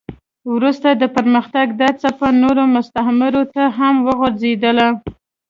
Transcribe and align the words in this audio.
وروسته 0.53 0.87
د 0.93 1.03
پرمختګ 1.15 1.67
دا 1.81 1.89
څپه 2.01 2.27
نورو 2.41 2.63
مستعمرو 2.75 3.43
ته 3.53 3.63
هم 3.77 3.95
وغځېده. 4.07 4.87